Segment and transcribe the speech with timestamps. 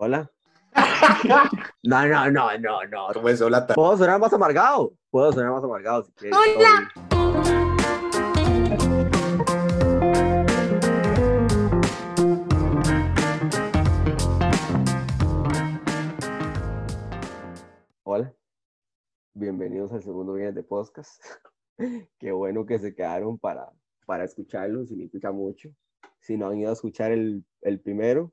[0.00, 0.30] Hola.
[1.82, 3.06] No, no, no, no, no.
[3.14, 3.40] ¿Cómo es?
[3.40, 4.92] Hola, ta- Puedo sonar más amargado.
[5.10, 6.38] Puedo sonar más amargado si quieres.
[6.38, 6.92] Hola.
[18.04, 18.34] Hola.
[19.34, 21.22] Bienvenidos al segundo viernes de podcast.
[22.18, 23.70] Qué bueno que se quedaron para,
[24.06, 25.70] para escucharlo, significa mucho.
[26.20, 28.32] Si no han ido a escuchar el, el primero,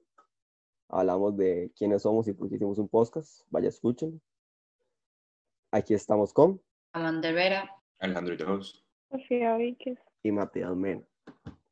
[0.90, 3.42] hablamos de quiénes somos y por qué hicimos un podcast.
[3.50, 4.20] Vaya, escúchenlo.
[5.72, 6.62] Aquí estamos con
[6.94, 7.70] Amanda Herrera.
[8.00, 8.86] Alejandro Llanos.
[9.10, 10.00] Sofía Víquez.
[10.24, 11.04] y Matías Mena.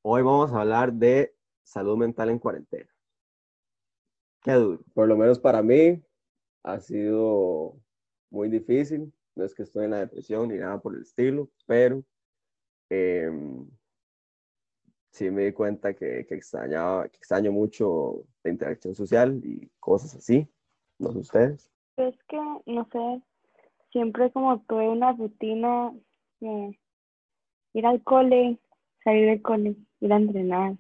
[0.02, 2.90] Hoy vamos a hablar de salud mental en cuarentena.
[4.42, 4.84] Qué duro.
[4.94, 6.04] Por lo menos para mí
[6.64, 7.78] ha sido
[8.30, 9.14] muy difícil.
[9.36, 12.04] No es que estoy en la depresión ni nada por el estilo, pero
[12.90, 13.68] em,
[15.24, 20.48] sí me di cuenta que, extrañaba, que extraño mucho la interacción social y cosas así.
[21.00, 21.72] No sé ustedes.
[21.98, 23.22] Es que, no sé,
[23.92, 25.94] siempre como tuve una rutina
[26.40, 26.78] de
[27.74, 28.58] ir al cole,
[29.04, 30.76] salir del cole, ir a entrenar.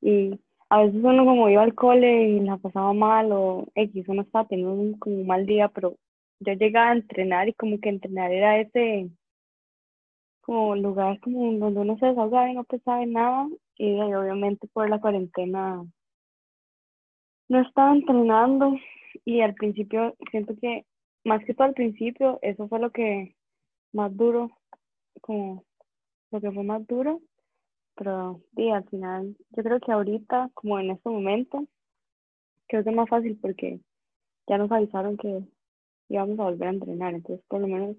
[0.00, 0.38] Y
[0.70, 4.46] a veces uno como iba al cole y la pasaba mal o X, uno estaba
[4.46, 5.96] teniendo como un mal día, pero
[6.40, 9.08] yo llegaba a entrenar y como que entrenar era ese
[10.48, 13.46] como lugar como donde uno se desahogaba y no pensaba en nada.
[13.76, 15.84] Y obviamente por la cuarentena
[17.50, 18.72] no estaba entrenando
[19.26, 20.86] y al principio siento que
[21.24, 23.36] más que todo al principio eso fue lo que
[23.92, 24.50] más duro
[25.20, 25.64] como
[26.30, 27.20] lo que fue más duro
[27.94, 31.66] pero sí al final yo creo que ahorita como en este momento
[32.68, 33.80] creo que es más fácil porque
[34.46, 35.42] ya nos avisaron que
[36.08, 37.96] íbamos a volver a entrenar entonces por lo menos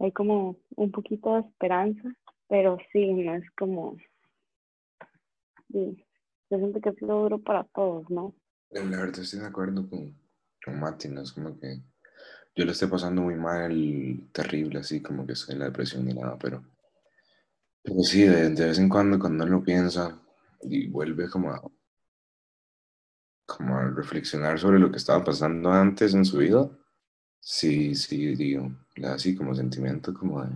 [0.00, 2.08] hay como un poquito de esperanza
[2.48, 3.96] pero sí no es como
[5.70, 6.04] sí,
[6.50, 8.34] yo siento que es lo duro para todos no
[8.70, 10.14] La verdad estoy de acuerdo con,
[10.64, 11.80] con Mati, no es como que
[12.56, 16.12] yo lo estoy pasando muy mal, terrible, así como que estoy en la depresión ni
[16.12, 16.64] nada, pero,
[17.82, 20.20] pero sí, de, vez en cuando cuando uno piensa
[20.62, 21.62] y vuelve como a,
[23.46, 26.68] como a reflexionar sobre lo que estaba pasando antes en su vida,
[27.40, 28.70] sí, sí, digo,
[29.04, 30.50] así como sentimiento como de,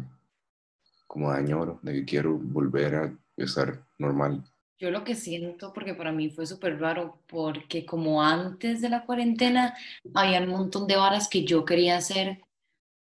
[1.06, 4.44] como de añoro, de que quiero volver a estar normal.
[4.78, 9.04] Yo lo que siento, porque para mí fue súper raro, porque como antes de la
[9.04, 9.76] cuarentena
[10.14, 12.40] había un montón de varas que yo quería hacer,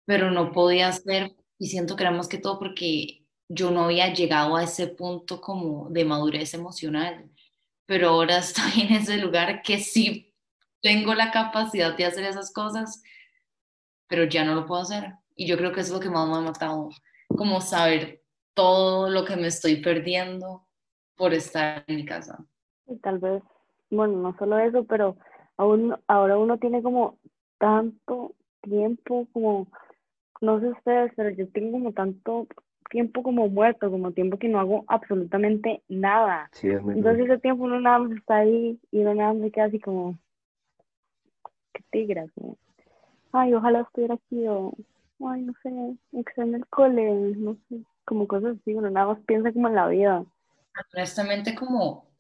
[0.05, 4.13] pero no podía hacer, y siento que era más que todo porque yo no había
[4.13, 7.31] llegado a ese punto como de madurez emocional,
[7.87, 10.35] pero ahora estoy en ese lugar que sí
[10.83, 13.03] tengo la capacidad de hacer esas cosas,
[14.13, 15.15] pero ya no lo puedo hacer.
[15.35, 16.91] Y yo creo que eso es lo que más me ha matado,
[17.29, 18.21] como saber
[18.53, 20.67] todo lo que me estoy perdiendo
[21.17, 22.45] por estar en mi casa.
[22.87, 23.43] Y tal vez,
[23.89, 25.17] bueno, no solo eso, pero
[25.57, 27.17] aún ahora uno tiene como
[27.57, 29.69] tanto tiempo, como,
[30.43, 32.47] no sé ustedes, pero yo tengo como tanto
[32.91, 36.51] tiempo como muerto, como tiempo que no hago absolutamente nada.
[36.53, 39.41] Sí, es muy Entonces ese tiempo uno nada más está ahí y uno nada más
[39.41, 40.19] me queda así como,
[41.73, 42.59] qué tigras, como,
[43.33, 44.73] ay, ojalá estuviera aquí o,
[45.27, 45.71] ay, no sé,
[46.13, 49.89] extraño el cole, no sé, como cosas así, uno nada más piensa como en la
[49.89, 50.25] vida.
[50.95, 52.11] Honestamente, como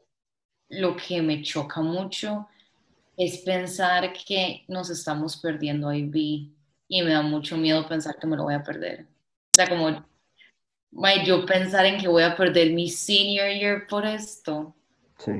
[0.68, 2.48] lo que me choca mucho
[3.16, 6.50] es pensar que nos estamos perdiendo a IB
[6.88, 9.02] y me da mucho miedo pensar que me lo voy a perder.
[9.04, 10.04] O sea, como
[10.92, 14.74] mae, yo pensar en que voy a perder mi senior year por esto.
[15.18, 15.32] Sí.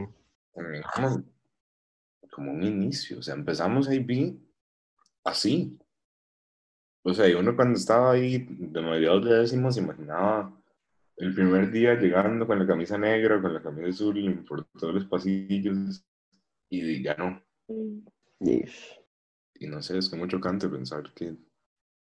[0.53, 1.25] Como,
[2.31, 4.01] como un inicio, o sea, empezamos ahí
[5.25, 5.79] así.
[7.05, 10.53] O sea, y uno cuando estaba ahí de mediados de décimo se imaginaba
[11.17, 15.07] el primer día llegando con la camisa negra, con la camisa azul por todos los
[15.07, 16.05] pasillos
[16.69, 17.43] y ya no.
[17.69, 18.07] Mm.
[19.61, 21.37] Y no sé, es como chocante pensar que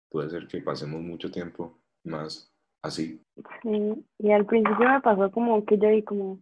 [0.08, 2.52] puede ser que pasemos mucho tiempo más
[2.82, 3.20] así.
[3.62, 6.38] Sí, y al principio me pasó como que yo vi como,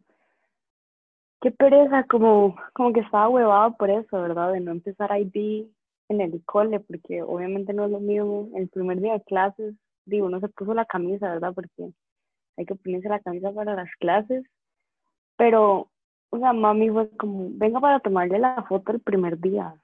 [1.40, 4.52] qué pereza, como, como que estaba huevada por eso, ¿verdad?
[4.52, 5.70] De no empezar IB
[6.08, 8.48] en el cole, porque obviamente no es lo mismo.
[8.54, 9.74] El primer día de clases,
[10.04, 11.54] digo, uno se puso la camisa, ¿verdad?
[11.54, 11.92] Porque
[12.56, 14.44] hay que ponerse la camisa para las clases.
[15.36, 15.90] Pero,
[16.30, 19.74] o sea, mami fue como, venga para tomarle la foto el primer día.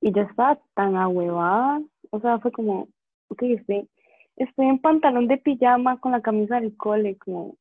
[0.00, 1.80] Y yo estaba tan ahuevada,
[2.10, 2.88] o sea, fue como,
[3.28, 3.88] ok, estoy,
[4.36, 7.56] estoy en pantalón de pijama con la camisa del cole, como,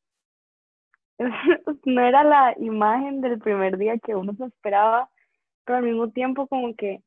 [1.86, 5.10] no era la imagen del primer día que uno se esperaba,
[5.66, 7.02] pero al mismo tiempo como que,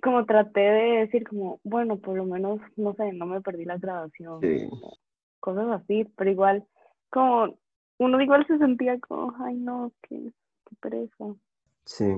[0.00, 3.78] como traté de decir como, bueno, por lo menos, no sé, no me perdí la
[3.78, 4.68] graduación, Sí.
[5.40, 6.66] cosas así, pero igual,
[7.10, 7.58] como,
[7.98, 10.32] uno igual se sentía como, ay no, qué,
[10.66, 11.34] qué pereza.
[11.84, 12.14] Sí.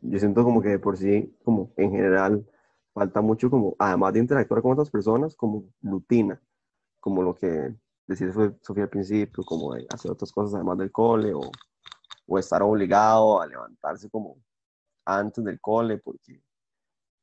[0.00, 2.44] yo siento como que de por sí, como en general,
[2.92, 6.40] falta mucho como, además de interactuar con otras personas, como rutina,
[7.00, 7.74] como lo que
[8.06, 11.40] decía Sofía al principio, como hacer otras cosas además del cole o,
[12.26, 14.36] o estar obligado a levantarse como
[15.04, 16.40] antes del cole, porque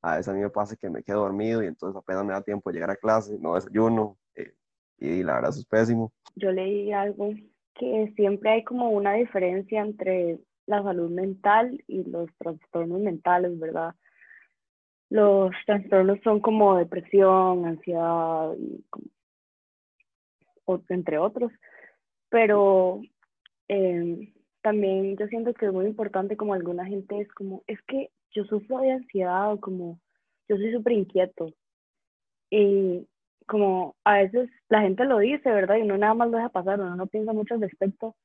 [0.02, 2.42] a veces a mí me pasa que me quedo dormido y entonces apenas me da
[2.42, 4.54] tiempo de llegar a clase, no desayuno, eh,
[4.98, 6.12] y la verdad eso es pésimo.
[6.36, 7.34] Yo leí algo
[7.76, 13.96] que siempre hay como una diferencia entre la salud mental y los trastornos mentales, ¿verdad?
[15.10, 18.54] Los trastornos son como depresión, ansiedad,
[20.90, 21.52] entre otros,
[22.30, 23.02] pero
[23.68, 24.32] em,
[24.62, 28.46] también yo siento que es muy importante como alguna gente es como, es que yo
[28.46, 30.00] sufro de ansiedad como
[30.48, 31.54] yo soy súper inquieto.
[32.50, 33.08] Y
[33.48, 35.78] como a veces la gente lo dice, ¿verdad?
[35.78, 38.16] Y uno nada más lo deja pasar, uno no piensa mucho al respecto,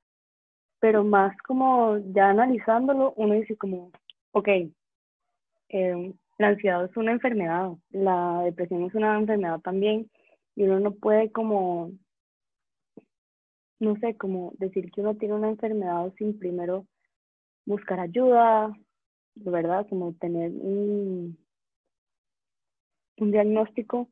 [0.81, 3.91] pero más como ya analizándolo, uno dice como,
[4.32, 4.49] ok,
[5.69, 10.11] em, la ansiedad es una enfermedad, la depresión es una enfermedad también,
[10.55, 11.93] y uno no puede como,
[13.81, 16.87] no sé, como decir que uno tiene una enfermedad sin primero
[17.67, 18.73] buscar ayuda,
[19.36, 19.86] ¿verdad?
[19.88, 21.38] Como tener un,
[23.18, 24.08] un diagnóstico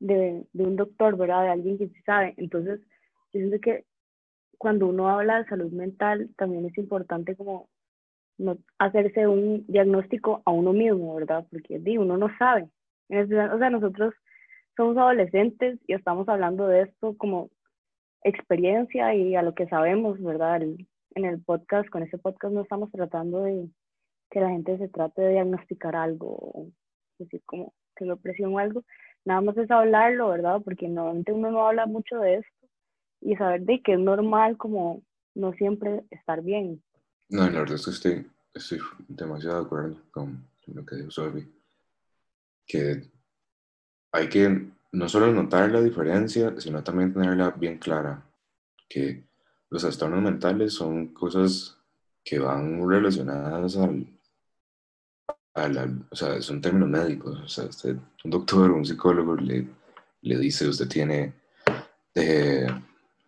[0.00, 1.42] de, de un doctor, ¿verdad?
[1.42, 2.34] De alguien que sí sabe.
[2.36, 2.80] Entonces,
[3.32, 3.84] yo siento que
[4.58, 7.68] cuando uno habla de salud mental, también es importante como
[8.38, 11.46] no hacerse un diagnóstico a uno mismo, ¿verdad?
[11.50, 12.68] Porque di, uno no sabe.
[13.08, 14.14] O sea, nosotros
[14.76, 17.50] somos adolescentes y estamos hablando de esto como
[18.24, 20.62] experiencia y a lo que sabemos, ¿verdad?
[20.62, 23.68] en el podcast, con ese podcast no estamos tratando de
[24.32, 26.66] que la gente se trate de diagnosticar algo,
[27.18, 28.82] decir, como que lo presión o algo,
[29.26, 30.62] nada más es hablarlo, ¿verdad?
[30.64, 32.68] Porque normalmente uno no habla mucho de esto
[33.20, 35.02] y saber de que es normal como
[35.34, 36.82] no siempre estar bien.
[37.28, 41.46] No, la verdad es que estoy, estoy demasiado de acuerdo con lo que dijo Sophie.
[42.66, 43.02] Que
[44.12, 48.26] hay que no solo notar la diferencia, sino también tenerla bien clara.
[48.88, 49.24] Que
[49.68, 51.78] los trastornos mentales son cosas
[52.24, 54.06] que van relacionadas al,
[55.54, 57.40] al, o sea, son términos médicos.
[57.40, 59.66] O sea, usted, un doctor un psicólogo le,
[60.22, 61.34] le dice, usted tiene
[62.14, 62.66] eh,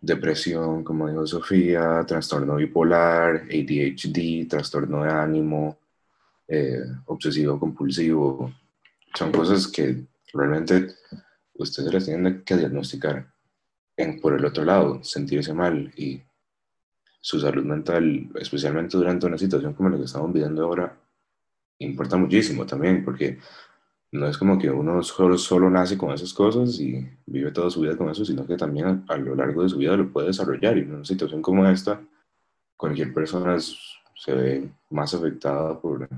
[0.00, 5.78] depresión, como dijo Sofía, trastorno bipolar, ADHD, trastorno de ánimo,
[6.48, 8.52] eh, obsesivo compulsivo.
[9.14, 10.94] Son cosas que realmente
[11.54, 13.32] usted se las tiene que diagnosticar.
[13.96, 16.20] En, por el otro lado, sentirse mal y
[17.20, 20.94] su salud mental, especialmente durante una situación como la que estamos viviendo ahora,
[21.78, 23.38] importa muchísimo también, porque
[24.12, 27.80] no es como que uno solo, solo nace con esas cosas y vive toda su
[27.80, 30.78] vida con eso, sino que también a, lo largo de su vida lo puede desarrollar.
[30.78, 32.00] Y en una situación como esta,
[32.76, 36.08] cualquier persona se ve más afectada por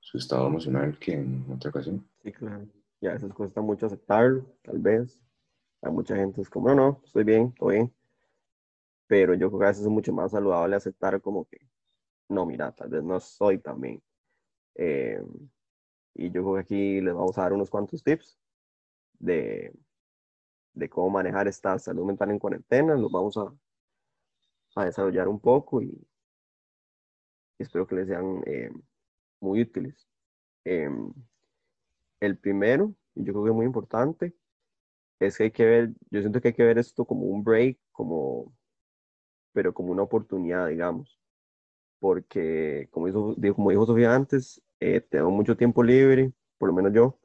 [0.00, 2.04] su estado emocional que en otra ocasión.
[2.22, 2.66] Sí, claro.
[3.00, 5.20] Y a veces cuesta mucho aceptarlo, tal vez.
[5.82, 7.94] Hay mucha gente es como, no, no, estoy bien, estoy bien.
[9.06, 11.58] Pero yo creo que a veces es mucho más saludable aceptar como que,
[12.28, 14.02] no, mira, tal vez no soy tan bien.
[14.76, 15.22] Eh,
[16.14, 18.38] y yo creo que aquí les vamos a dar unos cuantos tips
[19.18, 19.72] de,
[20.74, 22.94] de cómo manejar esta salud mental en cuarentena.
[22.94, 23.52] Los vamos a,
[24.76, 26.06] a desarrollar un poco y,
[27.58, 28.70] espero que les sean eh,
[29.40, 30.08] muy útiles.
[30.64, 31.12] Em,
[32.20, 34.34] el primero, y yo creo que es muy importante,
[35.20, 37.78] es que hay que ver, yo siento que hay que ver esto como un break,
[37.92, 38.54] como,
[39.52, 41.18] pero como una oportunidad, digamos.
[41.98, 46.92] Porque, como dijo, como dijo Sofía antes, eh, tengo mucho tiempo libre, por lo menos
[46.92, 47.18] yo,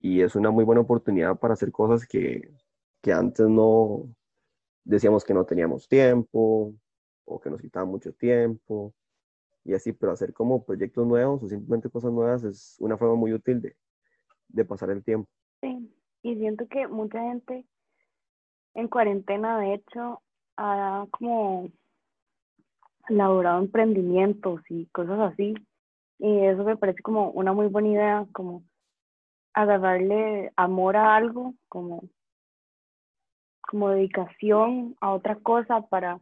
[0.00, 2.52] y es una muy buena oportunidad para hacer cosas que,
[3.02, 4.08] que antes no
[4.84, 6.74] decíamos que no teníamos tiempo
[7.24, 8.94] o que nos quitaba mucho tiempo
[9.64, 13.32] y así, pero hacer como proyectos nuevos o simplemente cosas nuevas es una forma muy
[13.32, 13.76] útil de,
[14.48, 15.28] de pasar el tiempo.
[15.60, 17.66] Sí, y siento que mucha gente
[18.74, 20.22] en cuarentena, de hecho,
[20.56, 21.70] ha como
[23.08, 25.54] elaborado emprendimientos y cosas así
[26.18, 28.64] y eso me parece como una muy buena idea, como
[29.54, 32.04] agarrarle amor a algo, como,
[33.62, 36.20] como dedicación a otra cosa para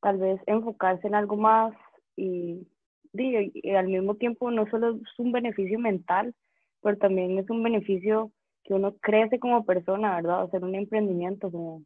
[0.00, 1.74] tal vez enfocarse en algo más
[2.16, 2.66] y,
[3.14, 6.34] y, al mismo tiempo no solo es un beneficio mental,
[6.82, 8.32] pero también es un beneficio
[8.64, 10.42] que uno crece como persona, ¿verdad?
[10.42, 11.84] Hacer un emprendimiento, como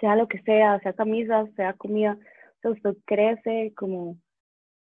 [0.00, 2.18] sea lo que sea, sea camisas, sea comida,
[2.64, 4.16] o usted crece como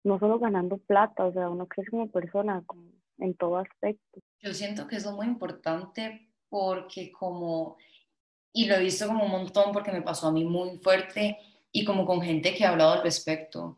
[0.04, 4.20] no solo ganando plata, o sea, uno crece como persona como en todo aspecto.
[4.40, 7.76] Yo siento que eso es muy importante porque como,
[8.52, 11.38] y lo he visto como un montón porque me pasó a mí muy fuerte
[11.72, 13.76] y como con gente que ha hablado al respecto,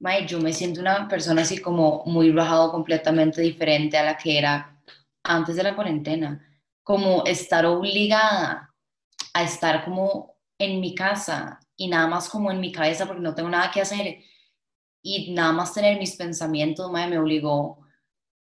[0.00, 4.38] mae, yo me siento una persona así como muy bajado, completamente diferente a la que
[4.38, 4.80] era
[5.22, 6.44] antes de la cuarentena.
[6.82, 8.74] Como estar obligada
[9.34, 13.34] a estar como en mi casa y nada más como en mi cabeza porque no
[13.34, 14.18] tengo nada que hacer
[15.02, 17.78] y nada más tener mis pensamientos, mae, me obligó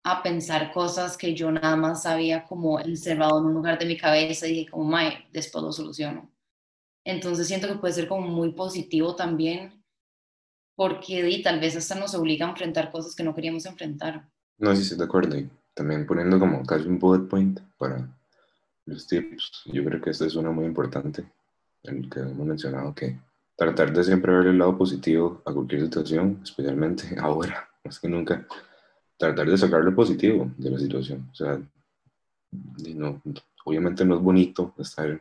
[0.04, 3.96] a pensar cosas que yo nada más había como encerrado en un lugar de mi
[3.96, 6.30] cabeza y dije como, mae, después lo soluciono.
[7.04, 9.82] Entonces siento que puede ser como muy positivo también
[10.76, 14.28] porque di, tal vez hasta nos obliga a enfrentar cosas que no queríamos enfrentar.
[14.58, 15.36] No, sí, estoy de acuerdo.
[15.36, 18.08] Y también poniendo como casi un bullet point para
[18.84, 21.24] los tips, yo creo que este es uno muy importante,
[21.82, 23.18] el que hemos mencionado, que
[23.56, 28.46] tratar de siempre ver el lado positivo a cualquier situación, especialmente ahora, más que nunca,
[29.16, 31.28] tratar de sacar lo positivo de la situación.
[31.32, 31.60] O sea,
[32.94, 33.22] no,
[33.64, 35.20] obviamente no es bonito estar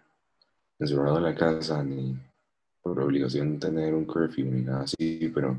[0.77, 2.15] encerrado en la casa ni
[2.81, 5.57] por obligación tener un curfew ni nada así, pero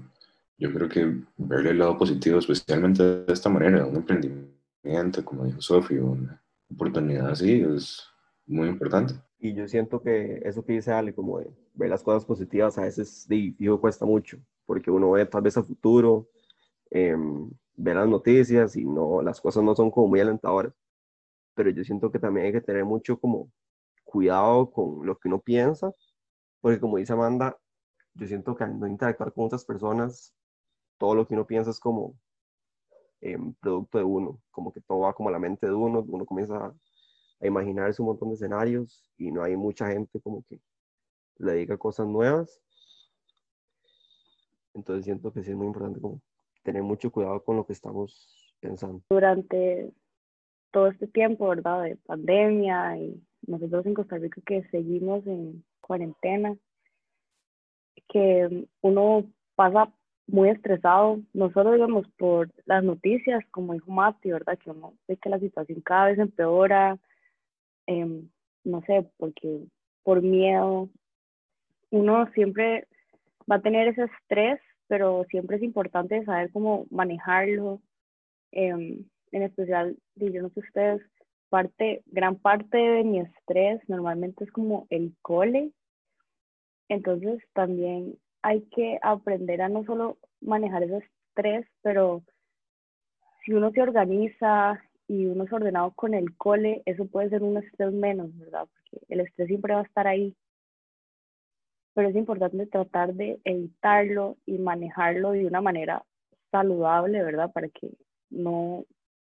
[0.58, 5.60] yo creo que verle el lado positivo, especialmente de esta manera, un emprendimiento, como dijo
[5.60, 6.40] Sofía, una
[6.70, 8.04] oportunidad así, es
[8.46, 9.14] muy importante.
[9.38, 12.82] Y yo siento que eso que dice Ale, como de ver las cosas positivas, a
[12.82, 16.28] veces digo, cuesta mucho, porque uno ve tal vez a futuro,
[16.90, 17.14] eh,
[17.76, 20.72] ve las noticias y no, las cosas no son como muy alentadoras,
[21.54, 23.50] pero yo siento que también hay que tener mucho como
[24.04, 25.92] cuidado con lo que uno piensa,
[26.60, 27.58] porque como dice Amanda,
[28.14, 30.34] yo siento que al no interactuar con otras personas,
[30.98, 32.14] todo lo que uno piensa es como
[33.20, 36.24] eh, producto de uno, como que todo va como a la mente de uno, uno
[36.26, 36.74] comienza
[37.40, 40.60] a, imaginarse un montón de escenarios y no hay mucha gente como que
[41.38, 42.60] le diga cosas nuevas.
[44.74, 46.20] Entonces siento que sí es muy importante como
[46.62, 49.02] tener mucho cuidado con lo que estamos pensando.
[49.08, 49.92] Durante
[50.70, 51.84] todo este tiempo, ¿verdad?
[51.84, 56.56] De pandemia y nosotros en Costa Rica que seguimos en cuarentena,
[58.08, 59.24] que uno
[59.54, 59.92] pasa
[60.26, 64.58] muy estresado, no solo digamos por las noticias, como dijo Mati, ¿verdad?
[64.58, 66.98] Que uno ve que la situación cada vez empeora,
[67.86, 68.22] eh,
[68.64, 69.64] no sé, porque
[70.02, 70.88] por miedo,
[71.90, 72.86] uno siempre
[73.50, 77.80] va a tener ese estrés, pero siempre es importante saber cómo manejarlo,
[78.52, 81.02] eh, en especial, yo no sé ustedes,
[81.48, 85.72] parte, gran parte de mi estrés normalmente es como el cole,
[86.88, 92.22] entonces también hay que aprender a no solo manejar ese estrés, pero
[93.44, 97.56] si uno se organiza y uno es ordenado con el cole, eso puede ser un
[97.58, 98.66] estrés menos, ¿verdad?
[98.72, 100.34] Porque el estrés siempre va a estar ahí.
[101.94, 106.04] Pero es importante tratar de evitarlo y manejarlo de una manera
[106.50, 107.52] saludable, ¿verdad?
[107.52, 107.90] Para que
[108.30, 108.84] no,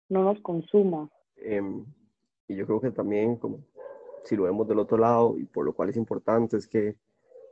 [0.10, 1.10] no nos consuma.
[1.36, 1.86] Em,
[2.48, 3.60] y yo creo que también, como
[4.24, 6.96] si lo vemos del otro lado, y por lo cual es importante, es que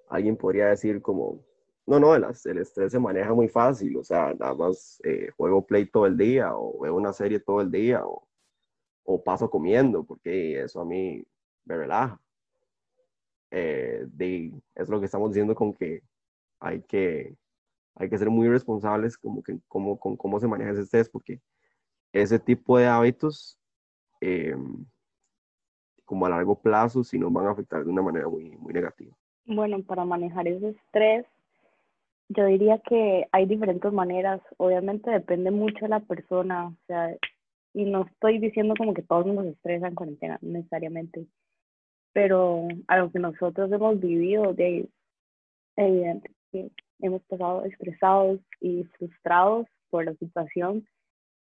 [0.10, 1.40] alguien podría decir como,
[1.88, 5.66] no, no, el, el estrés se maneja muy fácil, o sea, nada más eh, juego
[5.66, 8.28] play todo el día, o veo una serie todo el día, o,
[9.04, 11.24] o paso comiendo, porque eso a mí
[11.66, 12.20] me relaja.
[13.52, 16.02] Eh, de, es lo que estamos diciendo con que
[16.60, 17.36] hay que,
[17.96, 21.40] hay que ser muy responsables como que, como, con cómo se maneja ese estrés, porque
[22.12, 23.60] ese tipo de hábitos,
[24.22, 24.56] eh,
[26.04, 29.16] como a largo plazo, si nos van a afectar de una manera muy, muy negativa.
[29.46, 31.26] Bueno, para manejar ese estrés,
[32.30, 34.42] yo diría que hay diferentes maneras.
[34.58, 37.16] Obviamente depende mucho de la persona, o sea,
[37.74, 41.28] y no estoy diciendo como que todos nos estresan en cuarentena, necesariamente,
[42.14, 44.88] pero algo que nosotros hemos vivido, de
[45.76, 50.86] evidente que hemos pasado estresados y frustrados por la situación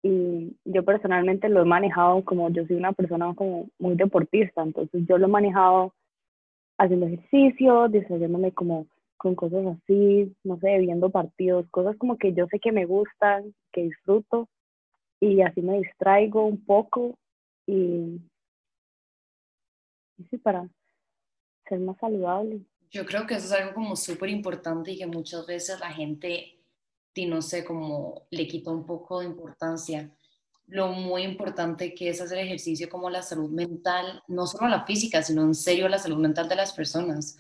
[0.02, 5.06] y yo personalmente lo he manejado como yo soy una persona como muy deportista, entonces
[5.08, 5.94] yo lo he manejado
[6.78, 8.88] haciendo ejercicio, distrayéndome como
[9.20, 13.54] con cosas así, no sé, viendo partidos, cosas como que yo sé que me gustan,
[13.72, 14.50] que disfruto
[15.20, 17.20] y así me distraigo un poco
[17.68, 18.22] y,
[20.18, 20.68] y sí, para
[21.68, 22.62] ser más saludable.
[22.90, 26.60] Yo creo que eso es algo como súper importante y que muchas veces la gente
[27.20, 30.10] y no sé, cómo le quita un poco de importancia.
[30.68, 35.22] Lo muy importante que es hacer ejercicio como la salud mental, no solo la física,
[35.22, 37.38] sino en serio la salud mental de las personas.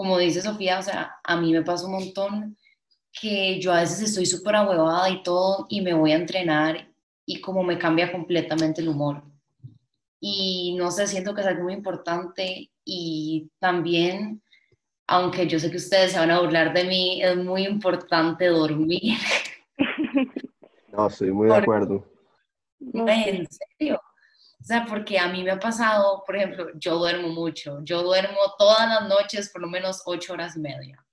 [0.00, 2.56] Como dice Sofía, o sea, a mí me pasa un montón
[3.12, 6.88] que yo a veces estoy súper ahuevada y todo y me voy a entrenar
[7.26, 9.22] y como me cambia completamente el humor.
[10.18, 14.40] Y no sé, siento que es algo muy importante y también
[15.06, 19.18] aunque yo sé que ustedes se van a burlar de mí, es muy importante dormir.
[20.92, 22.04] No, estoy muy de acuerdo.
[22.80, 24.00] En serio.
[24.60, 27.78] O sea, porque a mí me ha pasado, por ejemplo, yo duermo mucho.
[27.82, 31.04] Yo duermo todas las noches por lo menos ocho horas y media.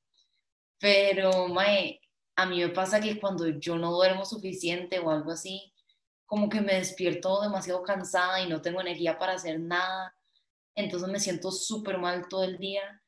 [0.80, 2.02] Pero, mae,
[2.36, 5.74] a mí me pasa que cuando yo no duermo suficiente o algo así,
[6.26, 10.14] como que me despierto demasiado cansada y no tengo energía para hacer nada.
[10.76, 13.02] Entonces me siento súper mal todo el día.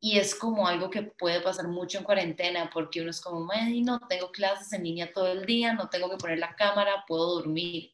[0.00, 3.48] Y es como algo que puede pasar mucho en cuarentena, porque uno es como,
[3.84, 7.36] no tengo clases en línea todo el día, no tengo que poner la cámara, puedo
[7.36, 7.92] dormir.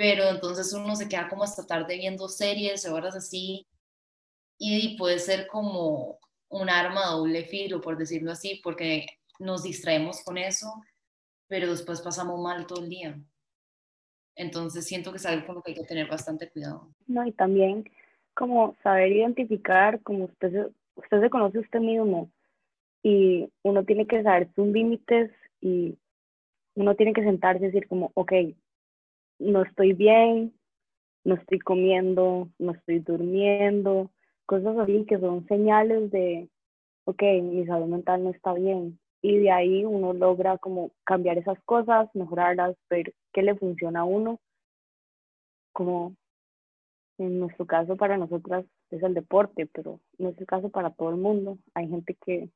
[0.00, 3.66] Pero entonces uno se queda como hasta tarde viendo series o horas así,
[4.58, 9.04] y puede ser como un arma doble filo, por decirlo así, porque
[9.38, 10.72] nos distraemos con eso,
[11.48, 13.20] pero después pasamos mal todo el día.
[14.36, 16.88] Entonces siento que es algo con lo que hay que tener bastante cuidado.
[17.06, 17.84] No, y también
[18.32, 22.30] como saber identificar, como usted, usted se conoce usted mismo
[23.02, 25.30] y uno tiene que saber sus límites
[25.60, 25.98] y
[26.74, 28.32] uno tiene que sentarse y decir como, ok,
[29.40, 30.54] no estoy bien,
[31.24, 34.10] no estoy comiendo, no estoy durmiendo,
[34.46, 36.48] cosas así que son señales de,
[37.04, 38.98] ok, mi salud mental no está bien.
[39.22, 44.04] Y de ahí uno logra como cambiar esas cosas, mejorarlas, ver qué le funciona a
[44.04, 44.40] uno.
[45.72, 46.14] Como
[47.18, 51.16] en nuestro caso para nosotras es el deporte, pero es el caso para todo el
[51.16, 51.58] mundo.
[51.74, 52.50] Hay gente que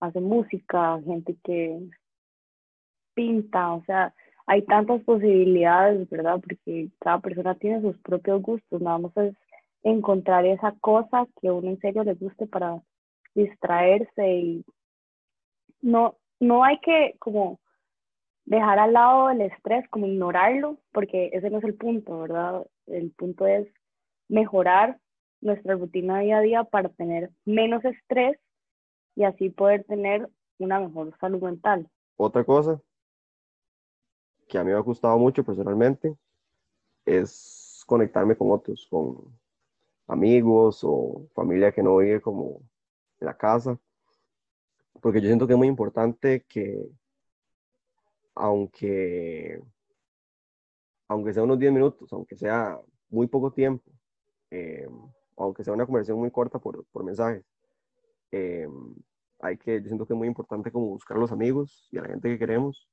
[0.00, 1.80] hace música, gente que
[3.14, 4.14] pinta, o sea,
[4.46, 6.40] hay tantas posibilidades, ¿verdad?
[6.40, 9.34] Porque cada persona tiene sus propios gustos, nada más es
[9.82, 12.80] encontrar esa cosa que a uno en serio le guste para
[13.34, 14.64] distraerse y
[15.82, 17.60] no, no hay que como
[18.44, 22.64] dejar al lado el estrés, como ignorarlo, porque ese no es el punto, ¿verdad?
[22.86, 23.68] El punto es
[24.28, 24.98] mejorar
[25.40, 28.38] nuestra rutina día a día para tener menos estrés
[29.16, 31.88] y así poder tener una mejor salud mental.
[32.16, 32.80] Otra cosa
[34.48, 36.16] que a mí me ha gustado mucho personalmente
[37.04, 39.38] es conectarme con otros, con
[40.08, 42.60] amigos o familia que no vive como
[43.20, 43.78] en la casa,
[45.00, 46.88] porque yo siento que es muy importante que
[48.34, 49.60] aunque
[51.08, 53.90] aunque sea unos 10 minutos, aunque sea muy poco tiempo,
[54.50, 54.88] eh,
[55.36, 57.44] aunque sea una conversación muy corta por, por mensajes,
[58.32, 58.66] eh,
[59.38, 62.02] hay que, yo siento que es muy importante como buscar a los amigos y a
[62.02, 62.88] la gente que queremos,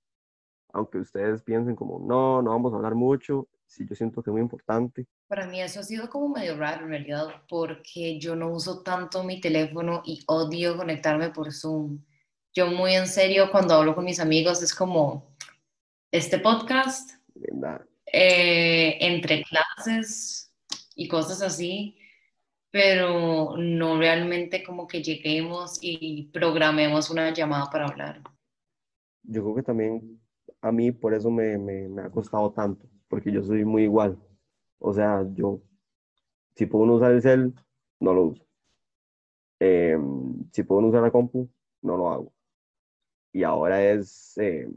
[0.74, 4.34] aunque ustedes piensen como, no, no vamos a hablar mucho, sí, yo siento que es
[4.34, 5.06] muy importante.
[5.28, 9.24] Para mí eso ha sido como medio raro en realidad, porque yo no uso tanto
[9.24, 12.00] mi teléfono y odio conectarme por Zoom.
[12.54, 15.36] Yo muy en serio cuando hablo con mis amigos es como
[16.12, 17.12] este podcast,
[18.12, 20.52] eh, entre clases
[20.96, 21.98] y cosas así,
[22.72, 28.22] pero no realmente como que lleguemos y programemos una llamada para hablar.
[29.24, 30.23] Yo creo que también
[30.64, 34.18] a mí por eso me, me, me ha costado tanto porque yo soy muy igual.
[34.80, 35.62] O sea, yo,
[36.56, 37.54] si puedo usar el cel,
[38.00, 38.46] no lo uso.
[39.60, 41.50] Em, si puedo usar la compu,
[41.82, 42.34] no lo hago.
[43.32, 44.70] Y ahora es eh,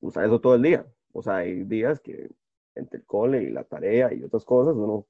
[0.00, 0.86] usar eso todo el día.
[1.12, 2.30] O sea, hay días que
[2.74, 5.06] entre el cole y la tarea y otras cosas, uno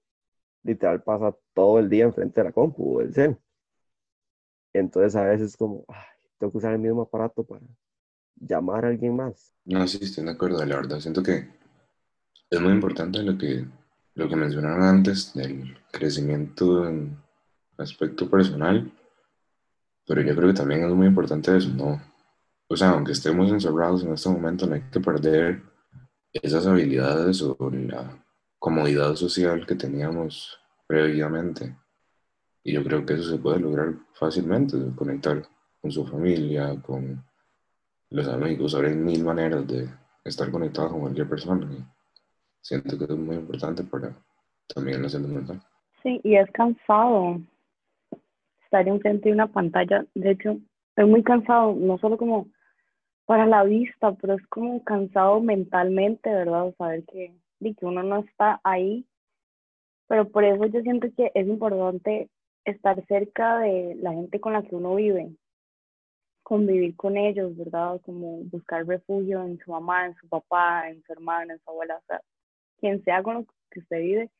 [0.64, 3.38] literal pasa todo el día enfrente de la compu o del cel.
[4.72, 6.04] Entonces a veces como, ay,
[6.38, 7.62] tengo que usar el mismo aparato para
[8.36, 9.54] llamar a alguien más.
[9.64, 11.00] No, sí, estoy de acuerdo, la verdad.
[11.00, 11.48] Siento que
[12.50, 13.64] es muy importante lo que,
[14.14, 17.16] lo que mencionaron antes del crecimiento en
[17.78, 18.90] aspecto personal,
[20.06, 22.00] pero yo creo que también es muy importante eso, ¿no?
[22.68, 25.62] O sea, aunque estemos encerrados en este momento, no hay que perder
[26.32, 28.22] esas habilidades o la
[28.58, 31.76] comodidad social que teníamos previamente.
[32.62, 35.46] Y yo creo que eso se puede lograr fácilmente, conectar
[35.80, 37.24] con su familia, con
[38.10, 38.74] los amigos.
[38.74, 39.88] Hay mil maneras de
[40.24, 41.68] estar conectado con cualquier persona
[42.66, 44.12] siento que es muy importante para
[44.74, 45.60] también la salud mental.
[46.02, 47.40] Sí, y es cansado
[48.64, 50.04] estar enfrente de una pantalla.
[50.14, 50.58] De hecho,
[50.96, 52.48] es muy cansado, no solo como
[53.24, 56.74] para la vista, pero es como cansado mentalmente, ¿verdad?
[56.76, 59.06] Saber que, que uno no está ahí.
[60.08, 62.28] Pero por eso yo siento que es importante
[62.64, 65.30] estar cerca de la gente con la que uno vive,
[66.46, 68.00] convivir con ellos, ¿verdad?
[68.02, 71.96] Como buscar refugio en su mamá, en su papá, en su hermana, en su abuela.
[71.96, 72.20] O sea,
[72.78, 74.30] quien sea con lo que usted vive,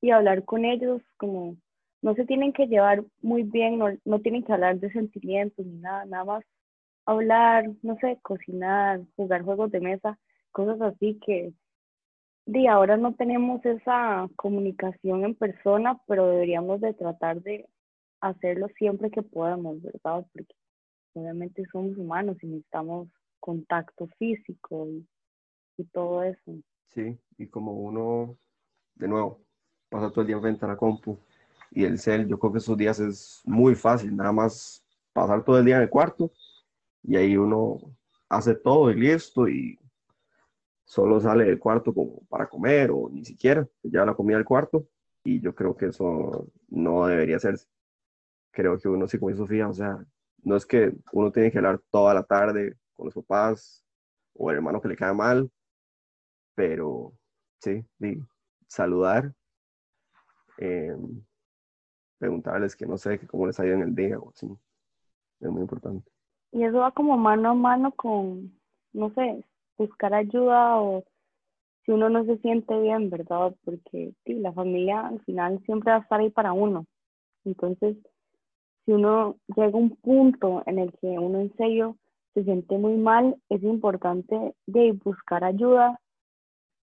[0.00, 1.56] y hablar con ellos como
[2.00, 5.76] no se tienen que llevar muy bien, no, no tienen que hablar de sentimientos ni
[5.80, 6.44] nada, nada más
[7.04, 10.18] hablar, no sé, cocinar, jugar juegos de mesa,
[10.52, 11.52] cosas así que
[12.46, 17.68] de ahora no tenemos esa comunicación en persona, pero deberíamos de tratar de
[18.22, 20.24] hacerlo siempre que podamos, ¿verdad?
[20.32, 20.54] Porque
[21.14, 25.06] obviamente somos humanos y necesitamos contacto físico y,
[25.78, 26.52] y todo eso.
[26.88, 28.36] Sí, y como uno,
[28.94, 29.40] de nuevo,
[29.88, 31.18] pasa todo el día enfrente a la compu
[31.70, 35.58] y el cel, yo creo que esos días es muy fácil, nada más pasar todo
[35.58, 36.32] el día en el cuarto
[37.02, 37.78] y ahí uno
[38.28, 39.78] hace todo y listo y
[40.84, 44.88] solo sale del cuarto como para comer o ni siquiera lleva la comida al cuarto
[45.22, 47.68] y yo creo que eso no debería hacerse.
[48.50, 50.04] Creo que uno sí, como Sofía, o sea,
[50.42, 53.84] no es que uno tiene que hablar toda la tarde con los papás
[54.34, 55.50] o el hermano que le cae mal,
[56.54, 57.12] pero
[57.58, 57.84] sí,
[58.66, 59.32] saludar,
[60.58, 60.96] eh,
[62.18, 64.46] preguntarles que no sé, que cómo les ha ido en el día o así,
[65.40, 66.10] es muy importante.
[66.52, 68.58] Y eso va como mano a mano con,
[68.92, 69.44] no sé,
[69.78, 71.04] buscar ayuda o
[71.84, 73.54] si uno no se siente bien, ¿verdad?
[73.64, 76.86] Porque sí, la familia al final siempre va a estar ahí para uno.
[77.44, 77.96] Entonces,
[78.84, 81.96] si uno llega a un punto en el que uno en serio
[82.34, 86.00] se siente muy mal, es importante de buscar ayuda,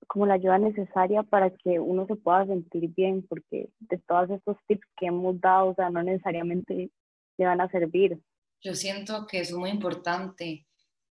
[0.06, 4.56] como la ayuda necesaria para que uno se pueda sentir bien, porque de todos estos
[4.66, 6.90] tips que hemos dado, o sea, no necesariamente
[7.36, 8.18] le van a servir.
[8.60, 10.66] Yo siento que es muy importante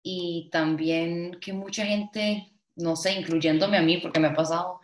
[0.02, 4.81] y también que mucha gente, no sé, incluyéndome a mí, porque me ha pasado,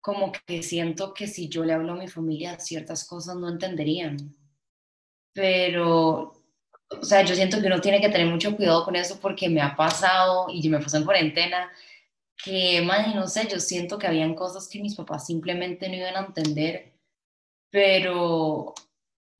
[0.00, 4.34] como que siento que si yo le hablo a mi familia ciertas cosas no entenderían.
[5.34, 6.32] Pero,
[6.88, 9.60] o sea, yo siento que uno tiene que tener mucho cuidado con eso porque me
[9.60, 11.70] ha pasado y me pasó en cuarentena
[12.36, 16.16] que, man, no sé, yo siento que habían cosas que mis papás simplemente no iban
[16.16, 16.94] a entender,
[17.70, 18.74] pero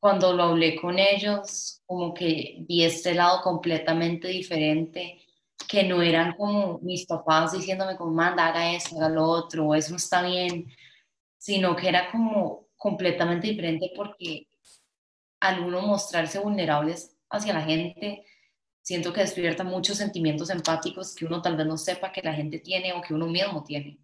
[0.00, 5.20] cuando lo hablé con ellos, como que vi este lado completamente diferente,
[5.68, 9.96] que no eran como mis papás diciéndome como, manda, haga esto, haga lo otro, eso
[9.96, 10.66] está bien,
[11.38, 14.46] sino que era como completamente diferente porque
[15.44, 18.24] al uno mostrarse vulnerables hacia la gente,
[18.82, 22.58] siento que despierta muchos sentimientos empáticos que uno tal vez no sepa que la gente
[22.58, 23.98] tiene o que uno mismo tiene.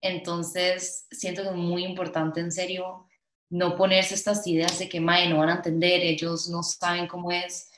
[0.00, 3.06] Entonces, siento que es muy importante, en serio,
[3.50, 7.30] no ponerse estas ideas de que, mae, no van a entender, ellos no saben cómo
[7.30, 7.70] es,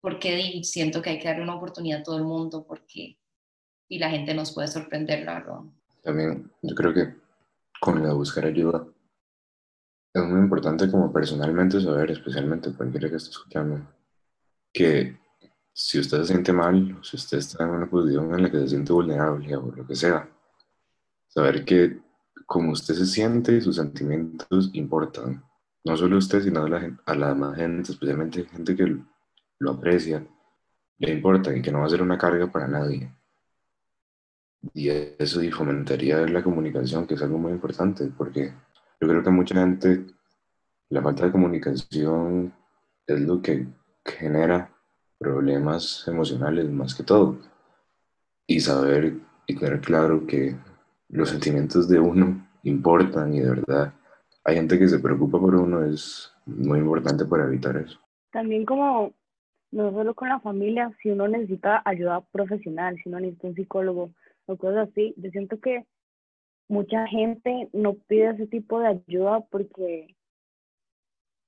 [0.00, 3.18] porque siento que hay que darle una oportunidad a todo el mundo, porque
[3.88, 5.60] y la gente nos puede sorprender, la verdad.
[6.02, 7.14] También, yo creo que
[7.80, 8.86] con la buscar ayuda,
[10.18, 13.80] es muy importante como personalmente saber, especialmente cualquiera que esté escuchando,
[14.72, 15.18] que
[15.72, 18.68] si usted se siente mal, si usted está en una posición en la que se
[18.68, 20.28] siente vulnerable o lo que sea,
[21.28, 22.00] saber que
[22.46, 25.44] como usted se siente, sus sentimientos importan.
[25.84, 28.96] No solo usted, sino a la, a la demás gente, especialmente gente que
[29.58, 30.26] lo aprecia,
[30.98, 33.12] le importa y que no va a ser una carga para nadie.
[34.72, 38.52] Y eso y fomentaría la comunicación, que es algo muy importante, porque
[39.00, 40.06] yo creo que mucha gente,
[40.88, 42.52] la falta de comunicación
[43.06, 43.66] es lo que
[44.04, 44.70] genera
[45.18, 47.38] problemas emocionales más que todo.
[48.46, 49.14] Y saber
[49.46, 50.56] y tener claro que
[51.08, 53.92] los sentimientos de uno importan y de verdad
[54.44, 57.98] hay gente que se preocupa por uno es muy importante para evitar eso.
[58.30, 59.12] También como
[59.72, 64.10] no solo con la familia, si uno necesita ayuda profesional, si uno necesita un psicólogo
[64.46, 65.84] o cosas así, yo siento que
[66.68, 70.14] mucha gente no pide ese tipo de ayuda porque,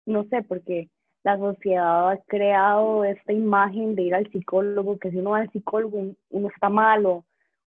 [0.07, 0.89] no sé, porque
[1.25, 5.51] la sociedad ha creado esta imagen de ir al psicólogo, que si uno va al
[5.51, 7.25] psicólogo uno está malo,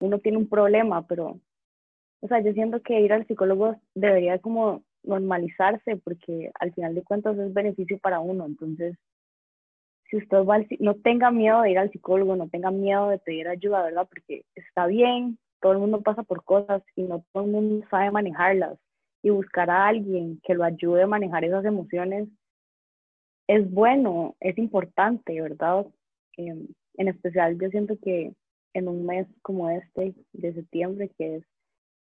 [0.00, 1.38] uno tiene un problema, pero,
[2.20, 7.02] o sea, yo siento que ir al psicólogo debería como normalizarse porque al final de
[7.02, 8.96] cuentas es beneficio para uno, entonces,
[10.08, 13.18] si usted va al, no tenga miedo de ir al psicólogo, no tenga miedo de
[13.18, 14.06] pedir ayuda, ¿verdad?
[14.08, 18.10] Porque está bien, todo el mundo pasa por cosas y no todo el mundo sabe
[18.10, 18.78] manejarlas
[19.22, 22.28] y buscar a alguien que lo ayude a manejar esas emociones
[23.46, 25.86] es bueno, es importante, ¿verdad?
[26.36, 28.34] Em, en especial yo siento que
[28.74, 31.44] en un mes como este de septiembre, que es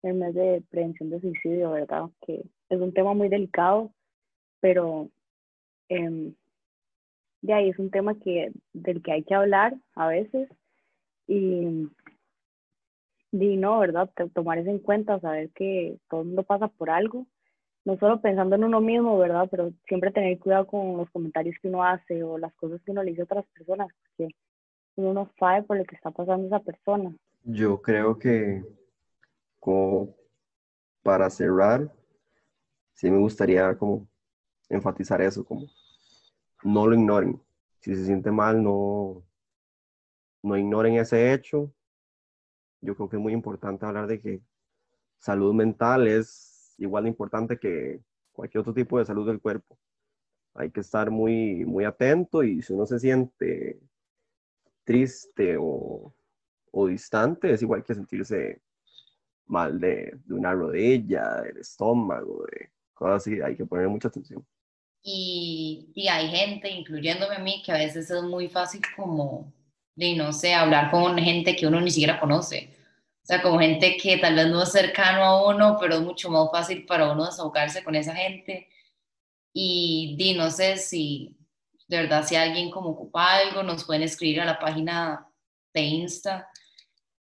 [0.03, 2.05] el mes de prevención de suicidio, ¿verdad?
[2.27, 3.93] Que es un tema muy delicado,
[4.61, 5.09] pero
[5.89, 6.33] eh,
[7.43, 10.49] de ahí es un tema que, del que hay que hablar a veces
[11.27, 11.89] y,
[13.33, 14.11] y no, ¿verdad?
[14.35, 17.27] Tomar eso en cuenta, saber que todo el mundo pasa por algo
[17.89, 19.49] no solo pensando en uno mismo, ¿verdad?
[19.51, 23.03] Pero siempre tener cuidado con los comentarios que uno hace o las cosas que uno
[23.03, 24.35] le dice a otras personas, porque
[24.97, 27.17] uno no sabe por lo que está pasando esa persona.
[27.45, 28.63] Yo creo que
[29.59, 30.15] como
[31.03, 31.91] para cerrar,
[32.93, 34.07] sí me gustaría como
[34.69, 35.67] enfatizar eso, como
[36.63, 37.41] no lo ignoren.
[37.81, 39.23] Si se siente mal, no,
[40.43, 41.73] no ignoren ese hecho.
[42.81, 44.41] Yo creo que es muy importante hablar de que
[45.19, 48.01] salud mental es igual de importante que
[48.33, 49.79] cualquier otro tipo de salud del cuerpo.
[50.55, 53.81] Hay que estar muy, muy atento y si uno se siente
[54.85, 56.15] triste o,
[56.71, 58.63] o distante, es igual que sentirse
[59.47, 64.47] mal de, de, una rodilla, del estómago, de cosas así, hay que poner mucha atención.
[65.03, 69.53] Y, y hay gente, incluyéndome a mí, que a veces es muy fácil como
[69.99, 72.71] de, no sé, hablar con gente que uno ni siquiera conoce.
[73.23, 76.31] O sea, como gente que tal vez no es cercano a uno, pero es mucho
[76.31, 78.69] más fácil para uno desahogarse con esa gente.
[79.53, 81.37] Y di, no sé si
[81.89, 85.27] de verdad si alguien como ocupa algo, nos pueden escribir a la página
[85.75, 86.49] de Insta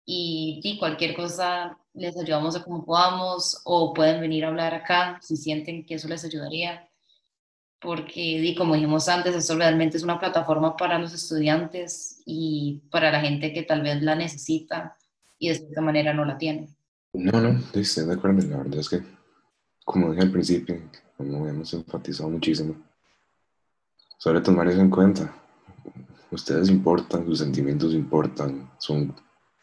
[0.05, 5.19] y, y cualquier cosa les ayudamos a como podamos o pueden venir a hablar acá
[5.23, 6.89] si sienten que eso les ayudaría
[7.81, 13.11] porque di, como dijimos antes, esto realmente es una plataforma para los estudiantes y para
[13.11, 14.97] la gente que tal vez la necesita
[15.39, 16.69] y de esta manera no la tiene.
[17.13, 18.47] No, no, estoy de acuerdo.
[18.49, 19.03] La verdad es que,
[19.85, 20.81] como dije al principio,
[21.17, 22.77] como hemos enfatizado muchísimo,
[24.19, 25.35] sobre tomar eso en cuenta.
[26.31, 29.15] Ustedes importan, sus sentimientos importan, son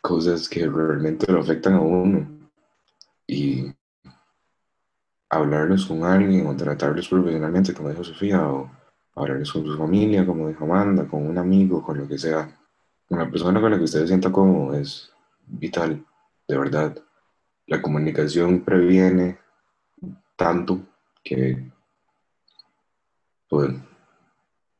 [0.01, 2.49] cosas que realmente lo afectan a uno.
[3.27, 3.73] Y
[5.35, 8.69] hablarles con alguien o tratarles profesionalmente, como dijo Sofía, o
[9.15, 12.49] hablarles con su familia, como dijo Amanda, con un amigo, con lo que sea,
[13.09, 15.11] la persona con la que ustedes sientan cómodo es
[15.45, 16.05] vital,
[16.47, 16.97] de verdad.
[17.67, 19.37] La comunicación previene
[20.35, 20.81] tanto
[21.23, 21.71] que,
[23.47, 23.71] pues,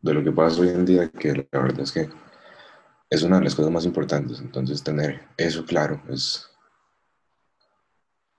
[0.02, 2.10] de lo que pasa hoy en día, que la verdad es que
[3.10, 4.40] es una de las cosas más importantes.
[4.40, 6.50] Entonces, tener eso claro es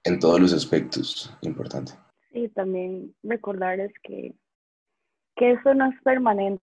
[0.02, 1.92] en todos los aspectos importante.
[2.34, 4.34] Y también recordarles que,
[5.36, 6.60] que eso no es permanente,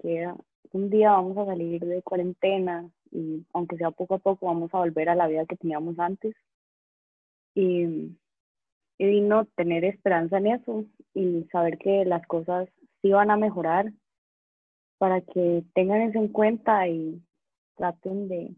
[0.00, 0.32] que
[0.72, 4.78] un día vamos a salir de cuarentena y aunque sea poco a poco vamos a
[4.78, 6.36] volver a la vida que teníamos antes.
[7.56, 8.16] Y,
[8.98, 12.68] y no tener esperanza en eso y saber que las cosas
[13.02, 13.92] sí van a mejorar
[14.98, 17.20] para que tengan eso en cuenta y
[17.76, 18.54] traten de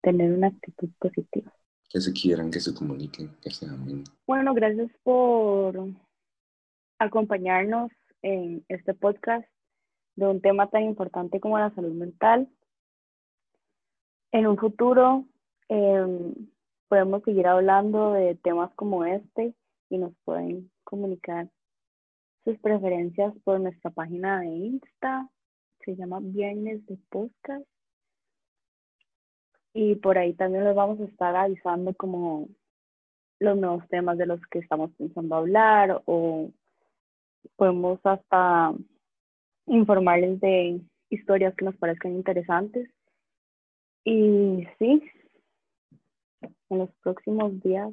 [0.00, 1.52] tener una actitud positiva
[1.88, 4.04] que se quieran, que se comuniquen, que se amen.
[4.26, 5.88] Bueno, gracias por
[6.98, 7.90] acompañarnos
[8.22, 9.46] en este podcast
[10.16, 12.48] de un tema tan importante como la salud mental.
[14.32, 15.24] En un futuro
[15.68, 16.34] em,
[16.88, 19.54] podemos seguir hablando de temas como este
[19.88, 21.48] y nos pueden comunicar
[22.44, 25.28] sus preferencias por nuestra página de Insta,
[25.84, 27.66] se llama Viernes de Podcast
[29.76, 32.48] y por ahí también les vamos a estar avisando como
[33.38, 36.50] los nuevos temas de los que estamos pensando hablar o
[37.56, 38.72] podemos hasta
[39.66, 42.88] informarles de historias que nos parezcan interesantes.
[44.02, 45.02] Y sí,
[46.70, 47.92] en los próximos días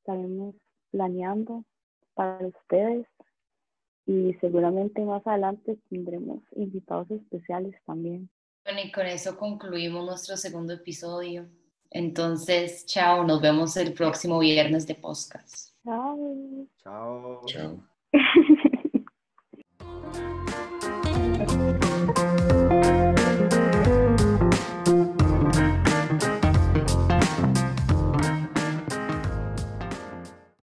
[0.00, 0.56] estaremos
[0.90, 1.64] planeando
[2.12, 3.06] para ustedes
[4.04, 8.28] y seguramente más adelante tendremos invitados especiales también.
[8.66, 11.46] Bueno, y con eso concluimos nuestro segundo episodio.
[11.88, 15.70] Entonces, chao, nos vemos el próximo viernes de podcast.
[15.84, 16.66] Chao.
[16.82, 17.42] Chao.
[17.46, 17.80] Chao.